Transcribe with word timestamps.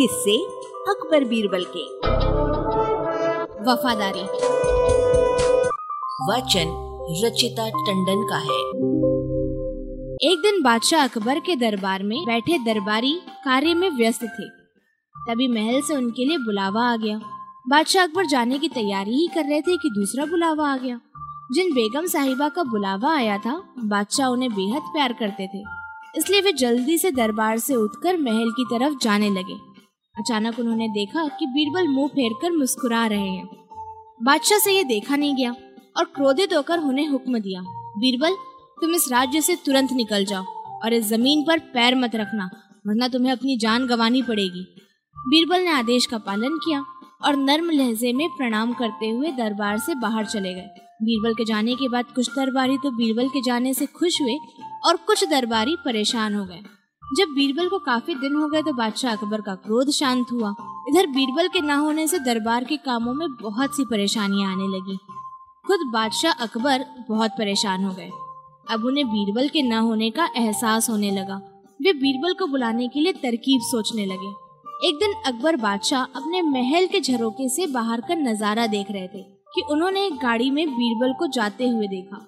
किससे 0.00 0.44
अकबर 0.88 1.24
बीरबल 1.24 1.64
के। 1.76 1.98
वफादारी। 3.70 4.22
वचन 6.32 6.66
रचिता 7.24 7.68
टंडन 7.68 8.26
का 8.30 8.36
है। 8.36 8.60
एक 10.32 10.38
दिन 10.38 10.62
बादशाह 10.62 11.04
अकबर 11.04 11.40
के 11.40 11.56
दरबार 11.56 12.02
में 12.02 12.24
बैठे 12.26 12.58
दरबारी 12.58 13.12
कार्य 13.44 13.74
में 13.74 13.90
व्यस्त 13.90 14.22
थे। 14.22 14.48
तभी 15.28 15.48
महल 15.48 15.80
से 15.80 15.96
उनके 15.96 16.24
लिए 16.24 16.38
बुलावा 16.38 16.92
आ 16.92 16.96
गया। 16.96 17.20
बादशाह 17.68 18.02
अकबर 18.02 18.26
जाने 18.26 18.58
की 18.58 18.68
तैयारी 18.68 19.10
ही 19.10 19.26
कर 19.26 19.42
रहे 19.42 19.60
थे 19.60 19.76
कि 19.76 19.90
दूसरा 19.90 20.24
बुलावा 20.24 20.72
आ 20.72 20.76
गया। 20.76 21.00
जिन 21.52 21.74
बेगम 21.74 22.06
साहिबा 22.06 22.48
का 22.48 22.62
बुलावा 22.62 23.16
आया 23.16 23.38
था 23.38 23.74
बादशाह 23.78 24.28
उन्हें 24.28 24.54
बेहद 24.54 24.82
प्यार 24.82 25.12
करते 25.12 25.46
थे। 25.46 25.62
इसलिए 26.18 26.40
वे 26.40 26.52
जल्दी 26.52 26.98
से 26.98 27.10
दरबार 27.10 27.58
से 27.58 27.74
उठकर 27.74 28.16
महल 28.16 28.50
की 28.50 28.64
तरफ़ 28.64 28.94
जाने 29.02 29.30
लगे। 29.30 29.75
अचानक 30.16 30.58
उन्होंने 30.58 30.88
देखा 30.90 31.26
कि 31.38 31.46
बीरबल 31.46 31.88
मुँह 31.88 32.08
फेर 32.08 32.32
कर 32.42 32.50
मुस्कुरा 32.52 33.06
रहे 33.06 33.28
हैं। 33.28 33.46
बादशाह 34.20 34.58
से 34.58 34.72
ये 34.72 34.84
देखा 34.84 35.16
नहीं 35.16 35.34
गया 35.36 35.50
और 35.96 36.04
क्रोधित 36.14 36.52
होकर 36.52 36.78
उन्हें 36.80 37.08
हुक्म 37.08 37.38
दिया, 37.38 37.60
बीरबल, 37.98 38.34
तुम 38.78 38.94
इस 38.94 39.08
राज्य 39.12 39.40
से 39.40 39.56
तुरंत 39.56 39.92
निकल 39.92 40.24
जाओ 40.24 40.44
और 40.84 40.92
इस 40.92 41.04
ज़मीन 41.04 41.42
पर 41.42 41.58
पैर 41.74 41.94
मत 41.94 42.16
रखना, 42.16 42.48
वरना 42.86 43.08
तुम्हें 43.08 43.32
अपनी 43.32 43.56
जान 43.56 43.86
गंवानी 43.86 44.22
पड़ेगी। 44.22 44.66
बीरबल 45.16 45.60
ने 45.60 45.70
आदेश 45.70 46.06
का 46.06 46.18
पालन 46.20 46.56
किया 46.58 46.82
और 47.24 47.36
नर्म 47.36 47.70
लहजे 47.70 48.12
में 48.12 48.28
प्रणाम 48.28 48.72
करते 48.72 49.08
हुए 49.08 49.30
दरबार 49.32 49.78
से 49.78 49.94
बाहर 49.94 50.26
चले 50.26 50.54
गए। 50.54 50.68
बीरबल 51.02 51.34
के 51.34 51.44
जाने 51.44 51.74
के 51.74 51.88
बाद 51.88 52.04
कुछ 52.14 52.30
दरबारी 52.30 52.76
तो 52.78 52.90
बीरबल 52.90 53.28
के 53.28 53.40
जाने 53.42 53.74
से 53.74 53.86
खुश 53.92 54.20
हुए 54.20 54.38
और 54.86 54.96
कुछ 54.96 55.24
दरबारी 55.30 55.76
परेशान 55.84 56.34
हो 56.34 56.44
गए। 56.44 56.60
जब 57.06 57.28
बीरबल 57.34 57.68
को 57.68 57.78
काफ़ी 57.78 58.14
दिन 58.14 58.34
हो 58.34 58.46
गए 58.48 58.60
तो 58.62 58.72
बादशाह 58.72 59.12
अकबर 59.12 59.40
का 59.40 59.54
क्रोध 59.56 59.90
शांत 59.90 60.30
हुआ। 60.32 60.48
इधर 60.88 61.06
बीरबल 61.06 61.48
के 61.48 61.60
न 61.60 61.70
होने 61.70 62.06
से 62.08 62.18
दरबार 62.18 62.64
के 62.64 62.76
कामों 62.76 63.12
में 63.14 63.28
बहुत 63.32 63.76
सी 63.76 63.84
परेशानियाँ 63.84 64.50
आने 64.52 64.66
लगी। 64.68 64.96
खुद 65.64 65.86
बादशाह 65.92 66.42
अकबर 66.42 66.84
बहुत 67.08 67.30
परेशान 67.30 67.84
हो 67.84 67.92
गए। 67.92 68.10
अब 68.66 68.84
उन्हें 68.84 69.06
बीरबल 69.06 69.48
के 69.48 69.62
न 69.62 69.72
होने 69.80 70.10
का 70.10 70.28
एहसास 70.36 70.88
होने 70.90 71.10
लगा। 71.10 71.36
वे 71.80 71.92
बीरबल 71.92 72.34
को 72.34 72.46
बुलाने 72.46 72.88
के 72.88 73.00
लिए 73.00 73.12
तरकीब 73.12 73.60
सोचने 73.62 74.06
लगे। 74.06 74.30
एक 74.88 74.96
दिन 74.96 75.14
अकबर 75.26 75.56
बादशाह 75.56 76.02
अपने 76.02 76.42
महल 76.42 76.86
के 76.86 77.00
झरोके 77.00 77.48
से 77.48 77.66
बाहर 77.66 78.00
का 78.00 78.14
नज़ारा 78.14 78.66
देख 78.66 78.90
रहे 78.90 79.06
थे 79.06 79.22
कि 79.54 79.62
उन्होंने 79.70 80.04
एक 80.06 80.16
गाड़ी 80.22 80.50
में 80.50 80.66
बीरबल 80.68 81.12
को 81.12 81.26
जाते 81.34 81.68
हुए 81.68 81.86
देखा। 81.86 82.26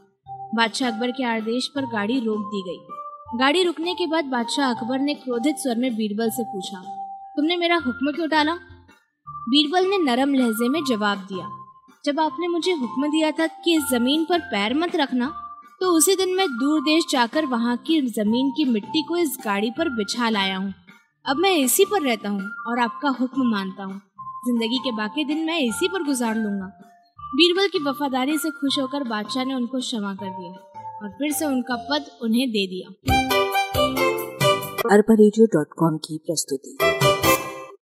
बादशाह 0.55 0.91
अकबर 0.91 1.11
के 1.11 1.25
आदेश 1.27 1.69
पर 1.75 1.87
गाड़ी 1.87 2.20
रोक 2.20 2.47
दी 2.47 2.63
गई। 2.63 2.98
गाड़ी 3.31 3.62
रुकने 3.62 3.93
के 3.95 4.07
बाद 4.07 4.25
बादशाह 4.27 4.71
अकबर 4.71 4.98
ने 4.98 5.15
क्रोधित 5.15 5.57
स्वर 5.59 5.77
में 5.79 5.95
बीरबल 5.97 6.31
से 6.31 6.43
पूछा, 6.45 6.79
तुमने 7.37 7.57
मेरा 7.57 7.77
हुक्म 7.77 8.12
क्यों 8.12 8.29
डाला 8.29 8.53
बीरबल 9.47 9.87
ने 9.87 9.98
नरम 10.01 10.33
लहजे 10.35 10.69
में 10.69 10.81
जवाब 10.85 11.27
दिया, 11.29 11.48
जब 12.05 12.20
आपने 12.20 12.48
मुझे 12.48 12.73
हुक्म 12.75 13.11
दिया 13.11 13.31
था 13.31 13.47
कि 13.65 13.75
इस 13.77 13.83
ज़मीन 13.91 14.25
पर 14.25 14.39
पैर 14.51 14.75
मत 14.75 14.97
रखना 14.97 15.33
तो 15.81 15.93
उसी 15.97 16.15
दिन 16.17 16.35
मैं 16.37 16.47
दूर 16.51 16.81
देश 16.83 17.05
जाकर 17.11 17.47
वहाँ 17.47 17.77
की 17.87 18.01
ज़मीन 18.09 18.51
की 18.51 18.65
मिट्टी 18.67 19.03
को 19.09 19.17
इस 19.17 19.37
गाड़ी 19.45 19.70
पर 19.70 19.89
बिछा 19.97 20.29
लाया 20.31 20.57
हूँ। 20.57 20.73
अब 21.25 21.37
मैं 21.37 21.53
इसी 21.57 21.85
पर 21.85 22.03
रहता 22.03 22.29
हूँ 22.29 22.48
और 22.69 22.79
आपका 22.81 23.09
हुक्म 23.20 23.51
मानता 23.51 23.85
हूँ। 23.85 24.01
ज़िंदगी 24.47 24.79
के 24.79 24.97
बाकी 24.97 25.25
दिन 25.25 25.45
मैं 25.47 25.59
इसी 25.61 25.89
पर 25.89 26.03
गुजार 26.05 26.35
लूँगा। 26.37 26.73
बीरबल 27.19 27.69
की 27.69 27.85
वफादारी 27.85 28.39
से 28.39 28.51
खुश 28.53 28.79
होकर 28.79 29.09
बादशाह 29.09 29.45
ने 29.45 29.55
उनको 29.55 29.79
क्षमा 29.81 30.15
कर 30.15 30.31
दिया 30.31 30.53
और 30.97 31.11
फिर 31.19 31.33
से 31.33 31.47
उनका 31.47 31.77
पद 31.91 32.11
उन्हें 32.23 32.48
दे 32.51 32.67
दिया। 32.67 33.17
अरबा 34.91 35.14
की 35.97 36.19
प्रस्तुति। 36.19 36.98